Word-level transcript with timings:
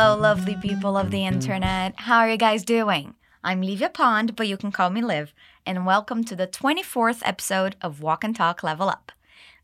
Hello, 0.00 0.16
lovely 0.16 0.54
people 0.54 0.96
of 0.96 1.10
the 1.10 1.26
internet. 1.26 1.92
How 1.96 2.18
are 2.18 2.30
you 2.30 2.36
guys 2.36 2.62
doing? 2.62 3.16
I'm 3.42 3.60
Livia 3.60 3.88
Pond, 3.88 4.36
but 4.36 4.46
you 4.46 4.56
can 4.56 4.70
call 4.70 4.90
me 4.90 5.02
Liv, 5.02 5.34
and 5.66 5.84
welcome 5.84 6.22
to 6.22 6.36
the 6.36 6.46
24th 6.46 7.20
episode 7.24 7.74
of 7.82 8.00
Walk 8.00 8.22
and 8.22 8.36
Talk 8.36 8.62
Level 8.62 8.88
Up. 8.88 9.10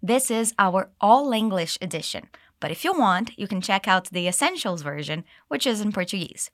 This 0.02 0.32
is 0.32 0.52
our 0.58 0.90
all 1.00 1.32
English 1.32 1.78
edition, 1.80 2.26
but 2.58 2.72
if 2.72 2.82
you 2.82 2.92
want, 2.92 3.38
you 3.38 3.46
can 3.46 3.60
check 3.60 3.86
out 3.86 4.10
the 4.10 4.26
Essentials 4.26 4.82
version, 4.82 5.22
which 5.46 5.68
is 5.68 5.80
in 5.80 5.92
Portuguese. 5.92 6.50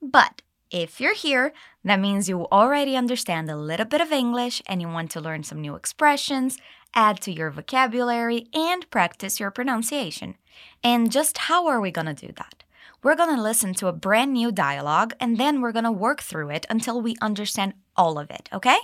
But 0.00 0.40
if 0.70 0.98
you're 0.98 1.14
here, 1.14 1.52
that 1.84 2.00
means 2.00 2.30
you 2.30 2.46
already 2.46 2.96
understand 2.96 3.50
a 3.50 3.56
little 3.56 3.84
bit 3.84 4.00
of 4.00 4.10
English 4.10 4.62
and 4.66 4.80
you 4.80 4.88
want 4.88 5.10
to 5.10 5.20
learn 5.20 5.42
some 5.44 5.60
new 5.60 5.74
expressions, 5.74 6.56
add 6.94 7.20
to 7.20 7.30
your 7.30 7.50
vocabulary, 7.50 8.46
and 8.54 8.90
practice 8.90 9.38
your 9.38 9.50
pronunciation. 9.50 10.36
And 10.82 11.12
just 11.12 11.36
how 11.36 11.66
are 11.66 11.78
we 11.78 11.90
going 11.90 12.06
to 12.06 12.14
do 12.14 12.32
that? 12.38 12.64
We're 13.04 13.16
going 13.16 13.34
to 13.34 13.42
listen 13.42 13.74
to 13.74 13.88
a 13.88 13.92
brand 13.92 14.32
new 14.32 14.52
dialogue 14.52 15.14
and 15.18 15.36
then 15.36 15.60
we're 15.60 15.72
going 15.72 15.84
to 15.84 15.90
work 15.90 16.22
through 16.22 16.50
it 16.50 16.66
until 16.70 17.02
we 17.02 17.16
understand 17.20 17.74
all 17.96 18.16
of 18.16 18.30
it, 18.30 18.48
okay? 18.52 18.78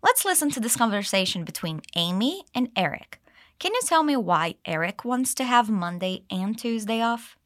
Let's 0.00 0.24
listen 0.24 0.48
to 0.52 0.60
this 0.60 0.76
conversation 0.76 1.42
between 1.42 1.82
Amy 1.96 2.44
and 2.54 2.68
Eric. 2.76 3.20
Can 3.58 3.74
you 3.74 3.80
tell 3.84 4.04
me 4.04 4.14
why 4.14 4.54
Eric 4.64 5.04
wants 5.04 5.34
to 5.34 5.44
have 5.44 5.68
Monday 5.68 6.22
and 6.30 6.56
Tuesday 6.56 7.00
off? 7.00 7.36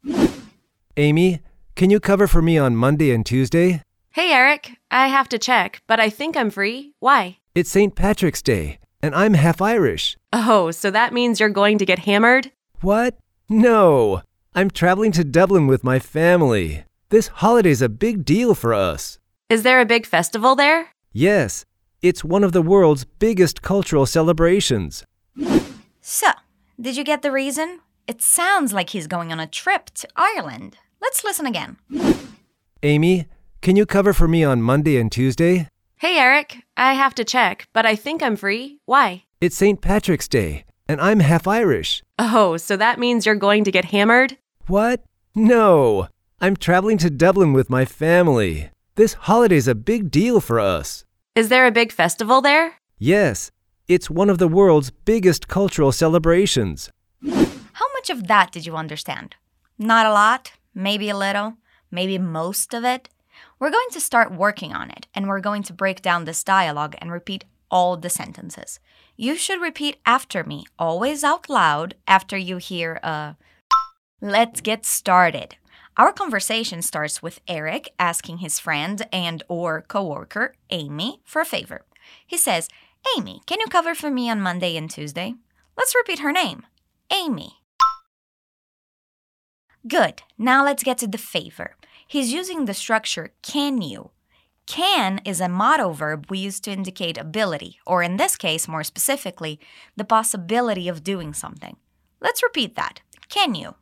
Amy, 0.99 1.41
can 1.77 1.89
you 1.89 1.99
cover 1.99 2.27
for 2.27 2.43
me 2.43 2.59
on 2.59 2.77
Monday 2.77 3.11
and 3.11 3.25
Tuesday? 3.25 3.81
Hey, 4.11 4.33
Eric. 4.33 4.73
I 4.91 5.09
have 5.09 5.31
to 5.31 5.39
check, 5.39 5.81
but 5.87 5.99
I 5.99 6.11
think 6.11 6.37
I'm 6.37 6.51
free. 6.51 6.93
Why? 6.99 7.39
It's 7.55 7.71
St. 7.71 7.95
Patrick's 7.95 8.43
Day, 8.43 8.79
and 9.03 9.15
I'm 9.15 9.33
half 9.33 9.63
Irish. 9.63 10.19
Oh, 10.31 10.73
so 10.73 10.91
that 10.91 11.15
means 11.15 11.41
you're 11.41 11.49
going 11.49 11.79
to 11.79 11.87
get 11.87 12.01
hammered? 12.01 12.53
What? 12.83 13.17
No. 13.49 14.21
I'm 14.55 14.71
traveling 14.71 15.13
to 15.13 15.25
Dublin 15.25 15.67
with 15.67 15.83
my 15.83 15.99
family. 15.99 16.85
This 17.09 17.29
holiday's 17.29 17.81
a 17.81 17.89
big 17.89 18.23
deal 18.23 18.55
for 18.55 18.75
us. 18.75 19.19
Is 19.49 19.63
there 19.63 19.81
a 19.81 19.87
big 19.87 20.05
festival 20.05 20.55
there? 20.55 20.89
Yes, 21.11 21.65
it's 22.03 22.23
one 22.23 22.45
of 22.45 22.53
the 22.53 22.61
world's 22.61 23.05
biggest 23.05 23.63
cultural 23.63 24.05
celebrations. 24.05 25.05
So, 26.03 26.29
did 26.79 26.99
you 26.99 27.05
get 27.05 27.23
the 27.23 27.33
reason? 27.33 27.81
It 28.07 28.21
sounds 28.21 28.75
like 28.75 28.91
he's 28.91 29.07
going 29.07 29.33
on 29.33 29.41
a 29.41 29.47
trip 29.47 29.91
to 29.95 30.09
Ireland. 30.17 30.77
Let's 31.01 31.25
listen 31.25 31.47
again. 31.47 31.79
Amy, 32.83 33.27
can 33.63 33.77
you 33.77 33.87
cover 33.87 34.13
for 34.13 34.29
me 34.29 34.45
on 34.45 34.61
Monday 34.61 34.99
and 34.99 35.11
Tuesday? 35.11 35.69
Hey, 35.97 36.19
Eric. 36.19 36.59
I 36.77 36.93
have 36.93 37.15
to 37.15 37.25
check, 37.25 37.69
but 37.73 37.87
I 37.87 37.97
think 37.97 38.23
I'm 38.23 38.37
free. 38.37 38.81
Why? 38.85 39.25
It's 39.41 39.57
St. 39.57 39.81
Patrick's 39.81 40.29
Day, 40.29 40.65
and 40.89 41.01
I'm 41.01 41.21
half 41.21 41.47
Irish. 41.47 42.03
Oh, 42.19 42.59
so 42.59 42.77
that 42.77 42.99
means 42.99 43.25
you're 43.25 43.35
going 43.35 43.65
to 43.65 43.71
get 43.71 43.87
hammered? 43.87 44.37
What? 44.67 45.03
No. 45.35 46.09
I'm 46.41 46.57
traveling 46.57 46.99
to 46.99 47.11
Dublin 47.11 47.53
with 47.53 47.69
my 47.69 47.85
family. 47.85 48.71
This 48.95 49.15
holiday's 49.15 49.67
a 49.67 49.75
big 49.75 50.11
deal 50.11 50.41
for 50.41 50.61
us. 50.61 51.05
Is 51.35 51.49
there 51.49 51.67
a 51.67 51.73
big 51.73 51.91
festival 51.91 52.41
there? 52.41 52.75
Yes, 52.99 53.51
it's 53.89 54.09
one 54.09 54.31
of 54.31 54.39
the 54.39 54.47
world's 54.47 54.91
biggest 54.91 55.49
cultural 55.49 55.91
celebrations. 55.91 56.91
How 57.25 57.93
much 57.95 58.11
of 58.11 58.29
that 58.29 58.53
did 58.53 58.65
you 58.65 58.77
understand? 58.77 59.35
Not 59.79 60.07
a 60.07 60.13
lot, 60.13 60.53
maybe 60.75 61.09
a 61.09 61.17
little, 61.17 61.57
maybe 61.91 62.17
most 62.19 62.73
of 62.73 62.85
it. 62.85 63.09
We're 63.59 63.71
going 63.71 63.91
to 63.93 64.01
start 64.01 64.33
working 64.33 64.73
on 64.73 64.91
it 64.91 65.09
and 65.15 65.27
we're 65.27 65.41
going 65.41 65.65
to 65.65 65.73
break 65.73 66.03
down 66.03 66.25
this 66.25 66.45
dialogue 66.45 66.95
and 66.99 67.11
repeat 67.11 67.45
all 67.69 67.97
the 67.97 68.11
sentences. 68.11 68.79
You 69.17 69.35
should 69.35 69.61
repeat 69.61 69.97
after 70.07 70.45
me, 70.45 70.67
always 70.79 71.25
out 71.25 71.49
loud, 71.49 71.95
after 72.07 72.37
you 72.37 72.59
hear 72.59 73.01
a. 73.03 73.37
Let's 74.25 74.61
get 74.61 74.87
started. 74.87 75.57
Our 75.97 76.13
conversation 76.13 76.81
starts 76.81 77.25
with 77.25 77.41
Eric 77.49 77.93
asking 77.99 78.39
his 78.39 78.61
friend 78.61 79.05
and 79.13 79.43
or 79.49 79.83
coworker 79.83 80.55
Amy 80.71 81.21
for 81.25 81.43
a 81.43 81.45
favor. 81.45 81.85
He 82.25 82.37
says, 82.37 82.69
"Amy, 83.19 83.43
can 83.47 83.59
you 83.59 83.67
cover 83.67 83.97
for 83.97 84.13
me 84.13 84.31
on 84.31 84.41
Monday 84.41 84.77
and 84.77 84.89
Tuesday?" 84.89 85.35
Let's 85.77 85.97
repeat 85.97 86.21
her 86.21 86.31
name. 86.31 86.65
Amy. 87.11 87.65
Good. 89.89 90.23
Now 90.39 90.63
let's 90.65 90.85
get 90.85 90.99
to 90.99 91.09
the 91.09 91.19
favor. 91.19 91.75
He's 92.07 92.33
using 92.33 92.67
the 92.67 92.75
structure 92.75 93.35
can 93.43 93.83
you. 93.83 94.13
Can 94.67 95.21
is 95.25 95.41
a 95.41 95.49
modal 95.49 95.95
verb 95.95 96.27
we 96.31 96.39
use 96.39 96.61
to 96.61 96.71
indicate 96.71 97.19
ability, 97.19 97.81
or 97.85 98.05
in 98.05 98.19
this 98.19 98.37
case, 98.37 98.69
more 98.69 98.85
specifically, 98.85 99.59
the 99.97 100.05
possibility 100.05 100.87
of 100.87 101.03
doing 101.03 101.35
something. 101.35 101.77
Let's 102.21 102.45
repeat 102.45 102.77
that. 102.77 103.01
Can 103.29 103.57
you? 103.57 103.75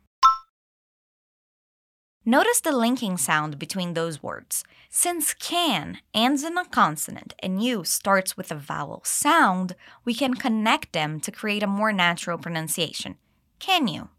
Notice 2.25 2.61
the 2.61 2.71
linking 2.71 3.17
sound 3.17 3.57
between 3.57 3.95
those 3.95 4.21
words. 4.21 4.63
Since 4.91 5.33
can 5.33 5.97
ends 6.13 6.43
in 6.43 6.55
a 6.55 6.65
consonant 6.65 7.33
and 7.39 7.63
you 7.63 7.83
starts 7.83 8.37
with 8.37 8.51
a 8.51 8.55
vowel 8.55 9.01
sound, 9.03 9.75
we 10.05 10.13
can 10.13 10.35
connect 10.35 10.93
them 10.93 11.19
to 11.19 11.31
create 11.31 11.63
a 11.63 11.67
more 11.67 11.91
natural 11.91 12.37
pronunciation. 12.37 13.15
Can 13.57 13.87
you? 13.87 14.09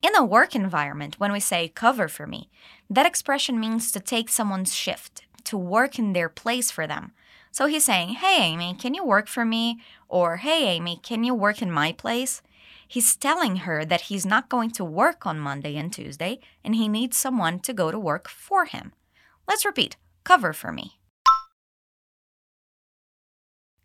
In 0.00 0.16
a 0.16 0.24
work 0.24 0.54
environment, 0.54 1.20
when 1.20 1.32
we 1.32 1.40
say 1.40 1.68
cover 1.68 2.08
for 2.08 2.26
me, 2.26 2.48
that 2.88 3.04
expression 3.04 3.60
means 3.60 3.92
to 3.92 4.00
take 4.00 4.30
someone's 4.30 4.74
shift, 4.74 5.26
to 5.44 5.58
work 5.58 5.98
in 5.98 6.14
their 6.14 6.30
place 6.30 6.70
for 6.70 6.86
them. 6.86 7.12
So 7.50 7.66
he's 7.66 7.84
saying, 7.84 8.14
Hey, 8.14 8.38
Amy, 8.40 8.74
can 8.78 8.94
you 8.94 9.04
work 9.04 9.28
for 9.28 9.44
me? 9.44 9.82
Or, 10.08 10.38
Hey, 10.38 10.68
Amy, 10.68 10.98
can 11.02 11.24
you 11.24 11.34
work 11.34 11.60
in 11.60 11.70
my 11.70 11.92
place? 11.92 12.40
He's 12.88 13.16
telling 13.16 13.56
her 13.56 13.84
that 13.84 14.08
he's 14.08 14.24
not 14.24 14.48
going 14.48 14.70
to 14.70 14.84
work 14.84 15.26
on 15.26 15.38
Monday 15.38 15.76
and 15.76 15.92
Tuesday 15.92 16.40
and 16.64 16.74
he 16.74 16.88
needs 16.88 17.18
someone 17.18 17.60
to 17.60 17.74
go 17.74 17.90
to 17.90 17.98
work 17.98 18.28
for 18.30 18.64
him. 18.64 18.92
Let's 19.46 19.66
repeat 19.66 19.96
cover 20.24 20.54
for 20.54 20.72
me. 20.72 20.98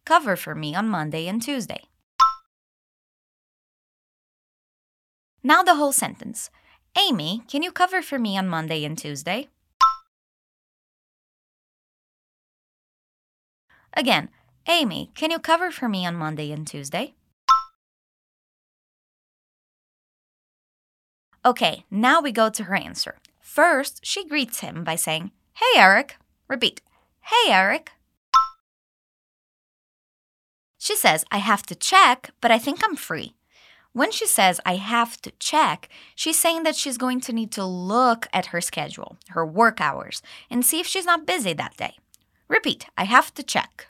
Cover 0.06 0.38
for 0.38 0.56
me 0.56 0.74
on 0.74 0.88
Monday 0.88 1.28
and 1.28 1.41
Tuesday. 1.41 1.84
Now 5.44 5.64
the 5.64 5.75
whole 5.75 5.91
sentence. 5.91 6.50
Amy, 6.97 7.44
can 7.50 7.62
you 7.62 7.72
cover 7.72 8.02
for 8.02 8.18
me 8.18 8.38
on 8.38 8.47
Monday 8.47 8.85
and 8.85 8.97
Tuesday? 8.97 9.50
Again, 13.96 14.30
Amy, 14.68 15.12
can 15.14 15.30
you 15.30 15.40
cover 15.40 15.72
for 15.72 15.90
me 15.90 16.06
on 16.06 16.16
Monday 16.16 16.52
and 16.52 16.66
Tuesday? 16.66 17.16
Okay, 21.45 21.83
now 21.91 22.21
we 22.21 22.31
go 22.31 22.49
to 22.49 22.63
her 22.63 22.75
answer. 22.75 23.17
First, 23.41 23.99
she 24.05 24.25
greets 24.25 24.61
him 24.61 24.85
by 24.85 24.95
saying, 24.95 25.31
Hey, 25.55 25.79
Eric. 25.79 26.15
Repeat, 26.47 26.81
Hey, 27.21 27.51
Eric. 27.51 27.91
She 30.77 30.95
says, 30.95 31.25
I 31.31 31.37
have 31.39 31.63
to 31.63 31.75
check, 31.75 32.31
but 32.39 32.49
I 32.51 32.59
think 32.59 32.79
I'm 32.81 32.95
free. 32.95 33.35
When 33.91 34.11
she 34.11 34.25
says, 34.25 34.61
I 34.65 34.75
have 34.75 35.21
to 35.21 35.31
check, 35.37 35.89
she's 36.15 36.39
saying 36.39 36.63
that 36.63 36.75
she's 36.77 36.97
going 36.97 37.19
to 37.21 37.33
need 37.33 37.51
to 37.51 37.65
look 37.65 38.27
at 38.33 38.47
her 38.47 38.61
schedule, 38.61 39.17
her 39.29 39.45
work 39.45 39.81
hours, 39.81 40.21
and 40.49 40.65
see 40.65 40.79
if 40.79 40.87
she's 40.87 41.05
not 41.05 41.27
busy 41.27 41.53
that 41.53 41.77
day. 41.77 41.95
Repeat, 42.47 42.87
I 42.97 43.03
have 43.03 43.33
to 43.35 43.43
check. 43.43 43.87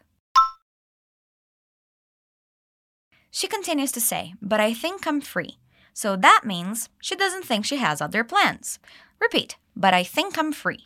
She 3.29 3.47
continues 3.47 3.91
to 3.91 4.01
say, 4.01 4.33
But 4.41 4.59
I 4.59 4.73
think 4.73 5.05
I'm 5.05 5.21
free. 5.21 5.57
So 5.93 6.15
that 6.15 6.41
means 6.43 6.89
she 7.01 7.15
doesn't 7.15 7.45
think 7.45 7.65
she 7.65 7.77
has 7.77 8.01
other 8.01 8.23
plans. 8.23 8.79
Repeat, 9.21 9.57
But 9.75 9.93
I 9.93 10.03
think 10.03 10.37
I'm 10.37 10.51
free. 10.51 10.85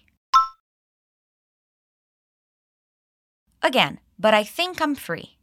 Again, 3.62 4.00
But 4.20 4.34
I 4.34 4.44
think 4.44 4.82
I'm 4.82 4.96
free. 4.96 5.38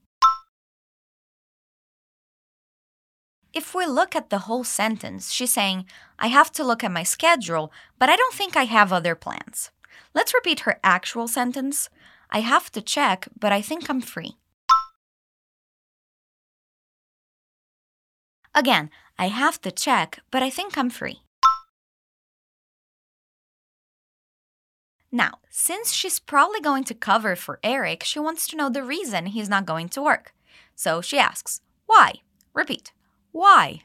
If 3.55 3.73
we 3.73 3.87
look 3.87 4.17
at 4.17 4.31
the 4.31 4.41
whole 4.41 4.65
sentence, 4.65 5.31
she's 5.31 5.53
saying, 5.53 5.87
I 6.19 6.27
have 6.27 6.51
to 6.53 6.65
look 6.65 6.83
at 6.83 6.91
my 6.91 7.05
schedule, 7.05 7.73
but 8.01 8.11
I 8.11 8.17
don't 8.17 8.35
think 8.35 8.57
I 8.57 8.65
have 8.65 8.93
other 8.93 9.15
plans. 9.15 9.71
Let's 10.13 10.35
repeat 10.35 10.61
her 10.61 10.81
actual 10.83 11.29
sentence. 11.29 11.89
I 12.31 12.41
have 12.41 12.73
to 12.73 12.83
check, 12.83 13.29
but 13.39 13.53
I 13.53 13.63
think 13.63 13.89
I'm 13.89 14.01
free. 14.01 14.39
Again, 18.57 18.91
I 19.19 19.29
have 19.29 19.61
to 19.63 19.71
check, 19.71 20.21
but 20.31 20.43
I 20.43 20.51
think 20.51 20.77
I'm 20.77 20.91
free. 20.91 21.21
Now, 25.13 25.35
since 25.49 25.93
she's 25.93 26.19
probably 26.19 26.61
going 26.61 26.83
to 26.85 26.95
cover 26.95 27.37
for 27.37 27.61
Eric, 27.63 28.03
she 28.03 28.19
wants 28.19 28.49
to 28.49 28.57
know 28.57 28.69
the 28.69 28.83
reason 28.83 29.27
he's 29.27 29.49
not 29.49 29.67
going 29.67 29.89
to 29.91 30.03
work. 30.03 30.35
So 30.75 31.01
she 31.01 31.19
asks, 31.19 31.61
Why? 31.87 32.15
Repeat, 32.53 32.93
why? 33.31 33.83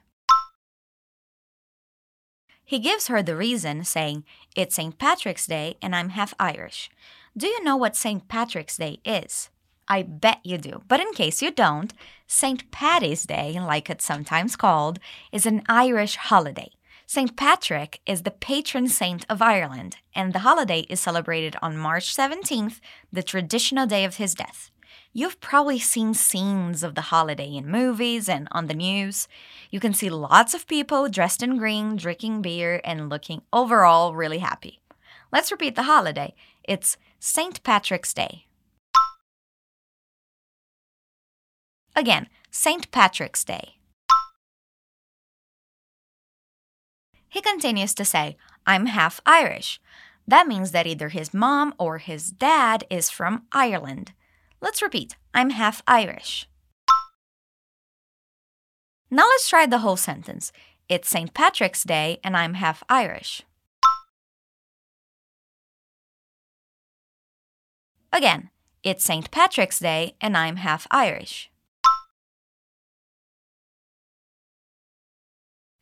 He 2.66 2.80
gives 2.80 3.08
her 3.08 3.22
the 3.22 3.36
reason, 3.36 3.84
saying, 3.84 4.24
It's 4.56 4.76
St. 4.76 4.98
Patrick's 4.98 5.46
Day 5.46 5.78
and 5.81 5.96
I'm 5.96 6.10
half 6.10 6.34
Irish. 6.40 6.90
Do 7.38 7.46
you 7.46 7.64
know 7.64 7.78
what 7.78 7.96
St. 7.96 8.28
Patrick's 8.28 8.78
Day 8.78 9.00
is? 9.06 9.50
I 9.89 10.03
bet 10.03 10.39
you 10.44 10.57
do. 10.59 10.83
But 10.88 11.00
in 11.00 11.12
case 11.13 11.41
you 11.41 11.51
don't, 11.51 11.94
St. 12.27 12.69
Paddy's 12.69 13.25
Day, 13.25 13.59
like 13.59 13.89
it's 13.89 14.06
sometimes 14.06 14.56
called, 14.56 15.00
is 15.31 15.47
an 15.47 15.63
Irish 15.68 16.15
holiday. 16.15 16.71
St. 17.07 17.36
Patrick 17.36 18.01
is 18.06 18.21
the 18.21 18.30
patron 18.30 18.88
saint 18.88 19.25
of 19.27 19.41
Ireland, 19.41 19.97
and 20.13 20.31
the 20.31 20.39
holiday 20.39 20.81
is 20.81 21.00
celebrated 21.00 21.56
on 21.59 21.75
March 21.75 22.15
17th, 22.15 22.80
the 23.12 23.24
traditional 23.24 23.88
day 23.88 24.06
of 24.06 24.18
his 24.18 24.36
death. 24.36 24.69
You've 25.12 25.41
probably 25.41 25.80
seen 25.80 26.13
scenes 26.13 26.83
of 26.83 26.94
the 26.94 27.09
holiday 27.09 27.56
in 27.56 27.68
movies 27.68 28.30
and 28.30 28.47
on 28.51 28.68
the 28.68 28.75
news. 28.75 29.27
You 29.71 29.80
can 29.80 29.95
see 29.95 30.12
lots 30.12 30.53
of 30.53 30.68
people 30.68 31.09
dressed 31.09 31.42
in 31.42 31.57
green, 31.57 31.95
drinking 31.95 32.44
beer, 32.44 32.80
and 32.83 33.09
looking 33.09 33.42
overall 33.51 34.13
really 34.13 34.38
happy. 34.38 34.80
Let's 35.31 35.51
repeat 35.51 35.75
the 35.75 35.83
holiday. 35.83 36.35
It's 36.63 36.95
St. 37.19 37.63
Patrick's 37.63 38.13
Day. 38.13 38.45
Again, 41.95 42.27
St. 42.51 42.89
Patrick's 42.91 43.44
Day. 43.44 43.75
He 47.27 47.41
continues 47.41 47.94
to 47.94 48.06
say, 48.06 48.38
I'm 48.65 48.88
half 48.88 49.21
Irish. 49.25 49.80
That 50.27 50.47
means 50.47 50.71
that 50.71 50.88
either 50.88 51.09
his 51.09 51.33
mom 51.33 51.74
or 51.77 51.97
his 51.97 52.31
dad 52.31 52.83
is 52.89 53.09
from 53.09 53.44
Ireland. 53.51 54.13
Let's 54.62 54.81
repeat 54.81 55.15
I'm 55.33 55.51
half 55.51 55.81
Irish. 55.88 56.47
Now 59.12 59.24
let's 59.24 59.50
try 59.50 59.65
the 59.65 59.80
whole 59.80 59.97
sentence. 59.97 60.51
It's 60.88 61.09
St. 61.09 61.33
Patrick's 61.33 61.83
Day 61.83 62.19
and 62.24 62.35
I'm 62.35 62.56
half 62.56 62.83
Irish. 62.89 63.44
Again, 68.12 68.50
it's 68.83 69.03
St. 69.03 69.30
Patrick's 69.30 69.80
Day 69.80 70.15
and 70.19 70.35
I'm 70.35 70.57
half 70.57 70.88
Irish. 70.92 71.50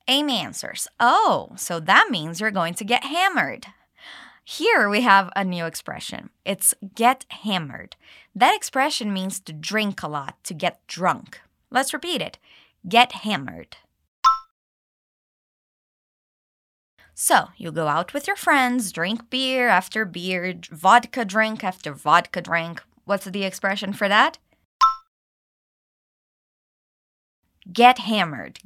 Amy 0.08 0.38
answers, 0.40 0.88
Oh, 1.00 1.50
so 1.56 1.80
that 1.82 2.08
means 2.10 2.40
you're 2.40 2.52
going 2.52 2.74
to 2.76 2.86
get 2.86 3.04
hammered. 3.04 3.68
Here 4.44 4.88
we 4.88 5.02
have 5.02 5.30
a 5.36 5.44
new 5.44 5.66
expression. 5.66 6.30
It's 6.46 6.74
get 6.96 7.26
hammered. 7.30 7.98
That 8.34 8.56
expression 8.56 9.12
means 9.12 9.42
to 9.42 9.52
drink 9.52 10.02
a 10.02 10.08
lot, 10.08 10.42
to 10.46 10.54
get 10.54 10.86
drunk. 10.88 11.42
Let's 11.70 11.94
repeat 11.94 12.22
it 12.22 12.38
get 12.88 13.12
hammered. 13.12 13.78
So, 17.14 17.50
you 17.58 17.72
go 17.72 17.88
out 17.88 18.14
with 18.14 18.28
your 18.28 18.36
friends, 18.36 18.92
drink 18.92 19.30
beer 19.30 19.68
after 19.68 20.06
beer, 20.06 20.54
vodka 20.72 21.26
drink 21.26 21.64
after 21.64 21.92
vodka 21.94 22.42
drink. 22.42 22.84
What's 23.06 23.26
the 23.26 23.44
expression 23.44 23.92
for 23.92 24.08
that? 24.08 24.38
Get 27.74 28.00
hammered. 28.00 28.60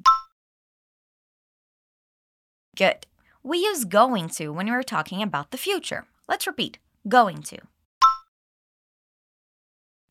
Good. 2.81 3.05
We 3.43 3.59
use 3.59 3.85
going 3.85 4.27
to 4.29 4.49
when 4.49 4.67
we're 4.67 4.81
talking 4.81 5.21
about 5.21 5.51
the 5.51 5.57
future. 5.59 6.07
Let's 6.27 6.47
repeat 6.47 6.79
going 7.07 7.43
to. 7.43 7.59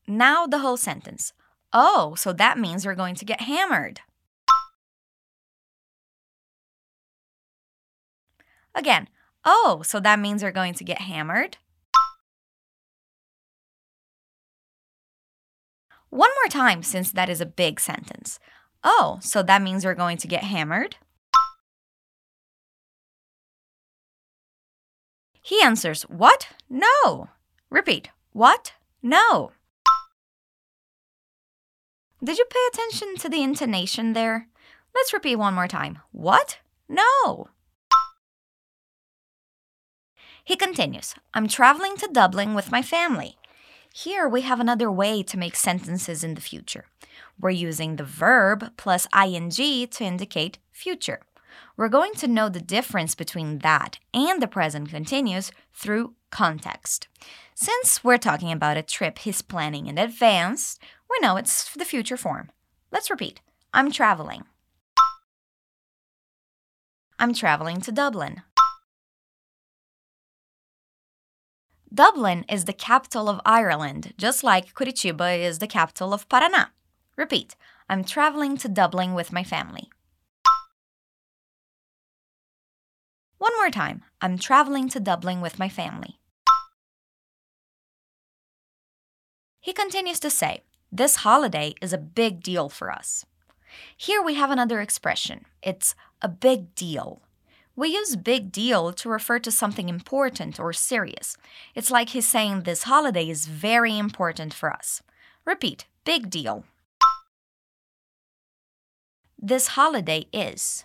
Now 0.07 0.47
the 0.47 0.61
whole 0.61 0.77
sentence. 0.77 1.33
Oh, 1.73 2.15
so 2.15 2.33
that 2.33 2.61
means 2.61 2.87
we're 2.87 2.95
going 2.95 3.17
to 3.17 3.25
get 3.25 3.41
hammered. 3.41 4.03
Again, 8.73 9.09
oh, 9.45 9.83
so 9.85 9.99
that 9.99 10.21
means 10.21 10.45
we're 10.45 10.53
going 10.53 10.75
to 10.75 10.85
get 10.85 11.01
hammered. 11.01 11.57
One 16.11 16.31
more 16.41 16.49
time, 16.49 16.85
since 16.85 17.11
that 17.11 17.29
is 17.29 17.41
a 17.41 17.47
big 17.47 17.81
sentence. 17.81 18.39
Oh, 18.85 19.19
so 19.23 19.43
that 19.43 19.61
means 19.61 19.85
we're 19.85 19.95
going 19.97 20.19
to 20.19 20.29
get 20.29 20.45
hammered. 20.45 20.99
He 25.43 25.63
answers, 25.63 26.03
What? 26.03 26.49
No. 26.69 27.29
Repeat, 27.71 28.11
What? 28.33 28.73
No. 29.03 29.53
Did 32.23 32.37
you 32.37 32.45
pay 32.51 32.61
attention 32.73 33.17
to 33.17 33.29
the 33.29 33.43
intonation 33.43 34.13
there? 34.13 34.49
Let's 34.95 35.13
repeat 35.13 35.37
one 35.37 35.55
more 35.55 35.69
time. 35.69 35.99
What? 36.13 36.59
No. 36.89 37.49
He 40.45 40.57
continues, 40.57 41.15
I'm 41.33 41.49
traveling 41.49 41.97
to 41.99 42.11
Dublin 42.13 42.55
with 42.55 42.73
my 42.73 42.83
family. 42.83 43.37
Here 43.95 44.29
we 44.29 44.43
have 44.43 44.61
another 44.61 44.91
way 44.91 45.23
to 45.23 45.39
make 45.39 45.57
sentences 45.57 46.23
in 46.23 46.35
the 46.35 46.41
future. 46.41 46.87
We're 47.41 47.51
using 47.51 47.97
the 47.97 48.05
verb 48.05 48.73
plus 48.77 49.07
ing 49.17 49.51
to 49.51 50.05
indicate 50.05 50.59
future. 50.73 51.21
We're 51.77 51.89
going 51.89 52.15
to 52.15 52.29
know 52.29 52.49
the 52.49 52.61
difference 52.61 53.15
between 53.15 53.59
that 53.59 53.99
and 54.13 54.41
the 54.41 54.49
present 54.49 54.91
continuous 54.91 55.51
through 55.73 56.15
context. 56.31 57.09
Since 57.55 58.03
we're 58.03 58.19
talking 58.19 58.53
about 58.53 58.77
a 58.77 58.83
trip 58.83 59.19
he's 59.19 59.43
planning 59.43 59.87
in 59.87 59.99
advance, 59.99 60.79
we 61.11 61.19
know 61.21 61.37
it's 61.37 61.73
the 61.75 61.85
future 61.85 62.17
form. 62.17 62.51
Let's 62.91 63.11
repeat 63.11 63.41
I'm 63.73 63.93
traveling. 63.93 64.45
I'm 67.19 67.35
traveling 67.35 67.81
to 67.83 67.93
Dublin. 67.93 68.43
Dublin 71.93 72.45
is 72.49 72.65
the 72.65 72.73
capital 72.73 73.29
of 73.29 73.41
Ireland, 73.45 74.15
just 74.17 74.45
like 74.45 74.75
Curitiba 74.75 75.39
is 75.39 75.59
the 75.59 75.67
capital 75.67 76.15
of 76.15 76.29
Paraná. 76.29 76.69
Repeat 77.17 77.57
I'm 77.89 78.05
traveling 78.05 78.57
to 78.59 78.69
Dublin 78.69 79.13
with 79.15 79.33
my 79.33 79.43
family. 79.43 79.91
One 83.41 83.57
more 83.57 83.71
time. 83.71 84.03
I'm 84.21 84.37
traveling 84.37 84.91
to 84.91 85.01
Dublin 85.01 85.41
with 85.41 85.59
my 85.59 85.71
family. 85.71 86.21
He 89.61 89.73
continues 89.73 90.21
to 90.21 90.29
say, 90.29 90.65
This 90.93 91.17
holiday 91.17 91.75
is 91.81 91.95
a 91.95 91.99
big 91.99 92.43
deal 92.43 92.69
for 92.69 92.91
us. 92.91 93.25
Here 93.97 94.23
we 94.23 94.35
have 94.35 94.51
another 94.51 94.83
expression. 94.83 95.47
It's 95.63 95.95
a 96.21 96.29
big 96.29 96.75
deal. 96.75 97.23
We 97.75 97.89
use 97.89 98.15
big 98.15 98.53
deal 98.53 98.93
to 98.93 99.09
refer 99.09 99.39
to 99.39 99.51
something 99.51 99.89
important 99.89 100.61
or 100.61 100.75
serious. 100.75 101.39
It's 101.75 101.91
like 101.91 102.11
he's 102.11 102.29
saying 102.29 102.65
this 102.65 102.83
holiday 102.83 103.27
is 103.27 103.47
very 103.47 103.97
important 103.97 104.53
for 104.53 104.71
us. 104.71 105.03
Repeat, 105.47 105.87
big 106.05 106.29
deal. 106.29 106.65
This 109.39 109.69
holiday 109.69 110.27
is. 110.31 110.85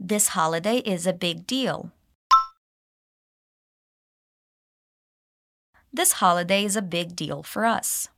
This 0.00 0.28
holiday 0.28 0.76
is 0.78 1.08
a 1.08 1.12
big 1.12 1.44
deal. 1.44 1.90
This 5.92 6.12
holiday 6.12 6.64
is 6.64 6.76
a 6.76 6.82
big 6.82 7.16
deal 7.16 7.42
for 7.42 7.64
us. 7.64 8.08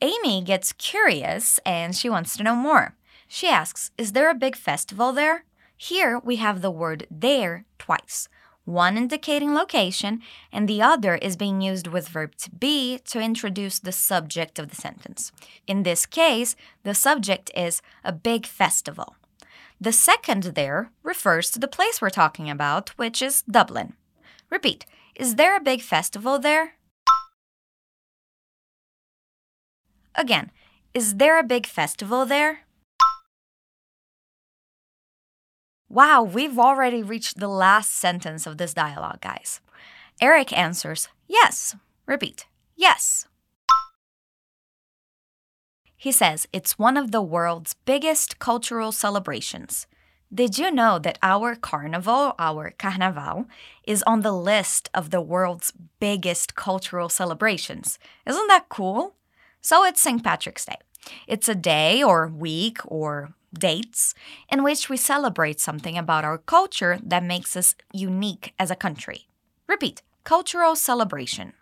Amy 0.00 0.40
gets 0.42 0.72
curious 0.72 1.60
and 1.66 1.94
she 1.94 2.08
wants 2.08 2.38
to 2.38 2.42
know 2.42 2.56
more. 2.56 2.96
She 3.28 3.48
asks, 3.48 3.90
Is 3.98 4.12
there 4.12 4.30
a 4.30 4.34
big 4.34 4.56
festival 4.56 5.12
there? 5.12 5.44
Here 5.76 6.18
we 6.24 6.36
have 6.36 6.62
the 6.62 6.70
word 6.70 7.06
there 7.10 7.66
twice 7.78 8.30
one 8.64 8.96
indicating 8.96 9.54
location, 9.54 10.20
and 10.52 10.68
the 10.68 10.82
other 10.82 11.16
is 11.16 11.36
being 11.36 11.60
used 11.60 11.86
with 11.86 12.08
verb 12.08 12.34
to 12.36 12.50
be 12.50 12.98
to 13.06 13.20
introduce 13.20 13.78
the 13.78 13.92
subject 13.92 14.58
of 14.58 14.68
the 14.68 14.76
sentence. 14.76 15.32
In 15.66 15.82
this 15.82 16.06
case, 16.06 16.56
the 16.82 16.94
subject 16.94 17.50
is 17.56 17.82
a 18.02 18.12
big 18.12 18.46
festival. 18.46 19.16
The 19.80 19.92
second 19.92 20.44
there 20.54 20.90
refers 21.02 21.50
to 21.50 21.58
the 21.58 21.68
place 21.68 22.00
we're 22.00 22.10
talking 22.10 22.48
about, 22.48 22.90
which 22.90 23.20
is 23.20 23.42
Dublin. 23.42 23.94
Repeat, 24.50 24.86
is 25.14 25.34
there 25.34 25.56
a 25.56 25.60
big 25.60 25.82
festival 25.82 26.38
there? 26.38 26.74
Again, 30.14 30.50
is 30.94 31.16
there 31.16 31.38
a 31.38 31.42
big 31.42 31.66
festival 31.66 32.24
there? 32.24 32.60
Wow, 35.94 36.24
we've 36.24 36.58
already 36.58 37.04
reached 37.04 37.38
the 37.38 37.46
last 37.46 37.92
sentence 37.92 38.48
of 38.48 38.58
this 38.58 38.74
dialogue, 38.74 39.20
guys. 39.20 39.60
Eric 40.20 40.52
answers, 40.52 41.06
Yes. 41.28 41.76
Repeat, 42.04 42.46
Yes. 42.74 43.28
He 45.96 46.10
says 46.10 46.48
it's 46.52 46.80
one 46.80 46.96
of 46.96 47.12
the 47.12 47.22
world's 47.22 47.74
biggest 47.84 48.40
cultural 48.40 48.90
celebrations. 48.90 49.86
Did 50.34 50.58
you 50.58 50.72
know 50.72 50.98
that 50.98 51.20
our 51.22 51.54
carnival, 51.54 52.34
our 52.40 52.72
carnaval, 52.76 53.46
is 53.86 54.02
on 54.02 54.22
the 54.22 54.32
list 54.32 54.90
of 54.92 55.10
the 55.10 55.20
world's 55.20 55.72
biggest 56.00 56.56
cultural 56.56 57.08
celebrations? 57.08 58.00
Isn't 58.26 58.48
that 58.48 58.68
cool? 58.68 59.14
So 59.60 59.84
it's 59.84 60.00
St. 60.00 60.24
Patrick's 60.24 60.64
Day. 60.64 60.78
It's 61.28 61.48
a 61.48 61.54
day 61.54 62.02
or 62.02 62.26
week 62.26 62.78
or 62.84 63.34
dates 63.54 64.14
in 64.50 64.62
which 64.62 64.88
we 64.88 64.96
celebrate 64.96 65.60
something 65.60 65.96
about 65.96 66.24
our 66.24 66.38
culture 66.38 66.98
that 67.02 67.22
makes 67.22 67.56
us 67.56 67.74
unique 67.92 68.54
as 68.58 68.70
a 68.70 68.76
country. 68.76 69.26
Repeat 69.66 70.02
cultural 70.24 70.76
celebration. 70.76 71.52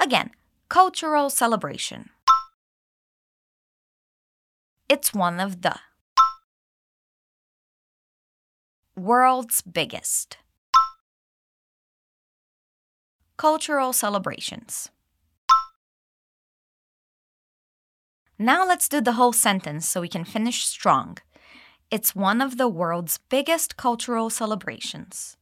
Again, 0.00 0.30
Cultural 0.72 1.28
celebration. 1.28 2.08
It's 4.88 5.12
one 5.12 5.38
of 5.38 5.60
the 5.60 5.76
world's 8.96 9.60
biggest 9.60 10.38
cultural 13.36 13.92
celebrations. 13.92 14.88
Now 18.42 18.66
let's 18.66 18.88
do 18.88 19.00
the 19.00 19.12
whole 19.12 19.32
sentence 19.32 19.86
so 19.86 20.00
we 20.00 20.08
can 20.08 20.24
finish 20.24 20.64
strong. 20.64 21.18
It's 21.92 22.16
one 22.16 22.40
of 22.40 22.58
the 22.58 22.66
world's 22.66 23.18
biggest 23.28 23.76
cultural 23.76 24.30
celebrations. 24.30 25.36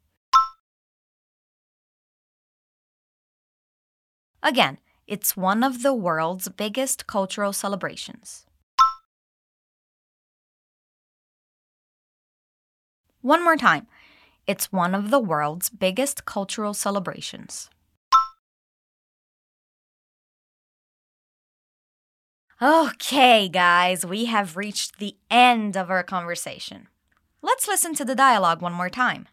Again, 4.43 4.77
it's 5.07 5.35
one 5.35 5.65
of 5.65 5.83
the 5.83 5.95
world's 5.95 6.49
biggest 6.49 7.07
cultural 7.07 7.55
celebrations. 7.55 8.45
One 13.23 13.43
more 13.43 13.57
time. 13.57 13.87
It's 14.47 14.71
one 14.71 14.95
of 14.95 15.11
the 15.11 15.21
world's 15.21 15.71
biggest 15.71 16.27
cultural 16.27 16.75
celebrations. 16.75 17.71
Okay, 22.63 23.49
guys, 23.49 24.05
we 24.05 24.27
have 24.27 24.55
reached 24.55 24.99
the 24.99 25.17
end 25.31 25.79
of 25.79 25.89
our 25.89 26.03
conversation. 26.03 26.89
Let's 27.41 27.67
listen 27.67 27.95
to 27.95 28.05
the 28.05 28.15
dialogue 28.15 28.61
one 28.61 28.75
more 28.75 28.91
time. 28.91 29.29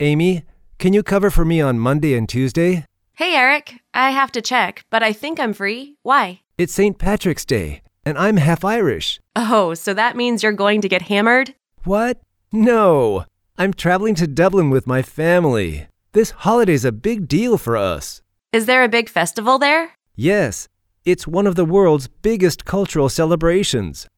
Amy, 0.00 0.44
can 0.78 0.94
you 0.94 1.02
cover 1.02 1.28
for 1.28 1.44
me 1.44 1.60
on 1.60 1.78
Monday 1.78 2.14
and 2.14 2.26
Tuesday? 2.26 2.86
Hey, 3.12 3.34
Eric. 3.34 3.74
I 3.92 4.12
have 4.12 4.32
to 4.32 4.40
check, 4.40 4.86
but 4.88 5.02
I 5.02 5.12
think 5.12 5.38
I'm 5.38 5.52
free. 5.52 5.96
Why? 6.00 6.40
It's 6.56 6.72
St. 6.72 6.96
Patrick's 6.96 7.44
Day, 7.44 7.82
and 8.06 8.16
I'm 8.16 8.38
half 8.38 8.64
Irish. 8.64 9.20
Oh, 9.34 9.74
so 9.74 9.92
that 9.92 10.16
means 10.16 10.42
you're 10.42 10.52
going 10.52 10.80
to 10.80 10.88
get 10.88 11.02
hammered? 11.02 11.54
What? 11.84 12.18
No. 12.50 13.26
I'm 13.58 13.74
traveling 13.74 14.14
to 14.14 14.26
Dublin 14.26 14.70
with 14.70 14.86
my 14.86 15.02
family. 15.02 15.88
This 16.12 16.30
holiday's 16.30 16.86
a 16.86 16.92
big 16.92 17.28
deal 17.28 17.58
for 17.58 17.76
us. 17.76 18.22
Is 18.54 18.64
there 18.64 18.84
a 18.84 18.88
big 18.88 19.10
festival 19.10 19.58
there? 19.58 19.90
Yes, 20.14 20.66
it's 21.06 21.26
one 21.26 21.46
of 21.46 21.54
the 21.54 21.64
world's 21.64 22.08
biggest 22.08 22.64
cultural 22.64 23.08
celebrations. 23.08 24.08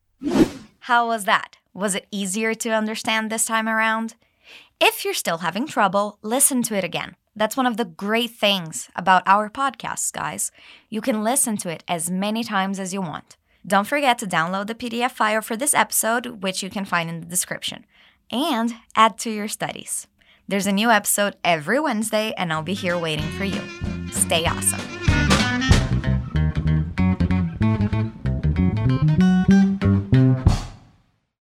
How 0.80 1.07
was 1.07 1.25
that? 1.25 1.59
Was 1.75 1.95
it 1.95 2.09
easier 2.11 2.54
to 2.54 2.71
understand 2.71 3.30
this 3.30 3.45
time 3.45 3.68
around? 3.68 4.14
If 4.80 5.04
you're 5.04 5.12
still 5.12 5.38
having 5.38 5.66
trouble, 5.66 6.18
listen 6.23 6.62
to 6.62 6.75
it 6.75 6.85
again. 6.85 7.14
That's 7.37 7.59
one 7.59 7.66
of 7.66 7.76
the 7.76 7.85
great 7.85 8.30
things 8.30 8.88
about 8.97 9.23
our 9.26 9.50
podcasts, 9.50 10.11
guys. 10.11 10.50
You 10.88 11.02
can 11.02 11.23
listen 11.23 11.59
to 11.59 11.68
it 11.68 11.85
as 11.87 12.11
many 12.11 12.42
times 12.42 12.80
as 12.80 12.95
you 12.95 13.02
want. 13.02 13.37
Don't 13.66 13.87
forget 13.87 14.18
to 14.21 14.26
download 14.26 14.66
the 14.66 14.75
PDF 14.75 15.11
file 15.11 15.42
for 15.42 15.57
this 15.57 15.75
episode, 15.75 16.42
which 16.42 16.62
you 16.62 16.71
can 16.71 16.87
find 16.87 17.11
in 17.11 17.21
the 17.21 17.26
description, 17.26 17.85
and 18.30 18.75
add 18.97 19.18
to 19.18 19.30
your 19.30 19.47
studies. 19.47 20.07
There's 20.49 20.66
a 20.66 20.73
new 20.73 20.90
episode 20.90 21.37
every 21.45 21.78
Wednesday, 21.78 22.33
and 22.38 22.50
I'll 22.50 22.62
be 22.62 22.73
here 22.73 22.97
waiting 22.97 23.28
for 23.33 23.45
you. 23.45 23.61
Stay 24.11 24.47
awesome. 24.47 24.98